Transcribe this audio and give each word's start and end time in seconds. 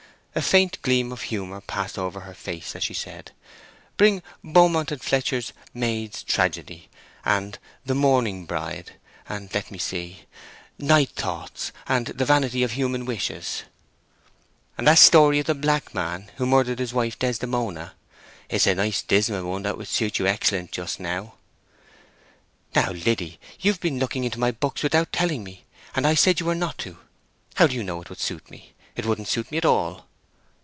A 0.33 0.41
faint 0.41 0.81
gleam 0.81 1.11
of 1.11 1.23
humour 1.23 1.59
passed 1.59 1.99
over 1.99 2.21
her 2.21 2.33
face 2.33 2.73
as 2.73 2.85
she 2.85 2.93
said: 2.93 3.33
"Bring 3.97 4.23
Beaumont 4.41 4.89
and 4.89 5.03
Fletcher's 5.03 5.51
Maid's 5.73 6.23
Tragedy, 6.23 6.87
and 7.25 7.59
the 7.85 7.93
Mourning 7.93 8.45
Bride, 8.45 8.93
and—let 9.27 9.69
me 9.69 9.77
see—Night 9.77 11.09
Thoughts, 11.09 11.73
and 11.85 12.07
the 12.07 12.23
Vanity 12.23 12.63
of 12.63 12.71
Human 12.71 13.03
Wishes." 13.03 13.63
"And 14.77 14.87
that 14.87 14.99
story 14.99 15.39
of 15.39 15.47
the 15.47 15.53
black 15.53 15.93
man, 15.93 16.31
who 16.37 16.45
murdered 16.45 16.79
his 16.79 16.93
wife 16.93 17.19
Desdemona? 17.19 17.91
It 18.47 18.55
is 18.55 18.67
a 18.67 18.75
nice 18.75 19.01
dismal 19.01 19.43
one 19.51 19.63
that 19.63 19.77
would 19.77 19.89
suit 19.89 20.17
you 20.17 20.27
excellent 20.27 20.71
just 20.71 20.97
now." 21.01 21.33
"Now, 22.73 22.91
Liddy, 22.91 23.37
you've 23.59 23.81
been 23.81 23.99
looking 23.99 24.23
into 24.23 24.39
my 24.39 24.51
books 24.51 24.81
without 24.81 25.11
telling 25.11 25.43
me; 25.43 25.65
and 25.93 26.07
I 26.07 26.13
said 26.13 26.39
you 26.39 26.45
were 26.45 26.55
not 26.55 26.77
to! 26.77 26.99
How 27.55 27.67
do 27.67 27.75
you 27.75 27.83
know 27.83 28.01
it 28.01 28.07
would 28.07 28.21
suit 28.21 28.49
me? 28.49 28.71
It 28.95 29.05
wouldn't 29.05 29.27
suit 29.27 29.51
me 29.51 29.57
at 29.57 29.65
all." 29.65 30.07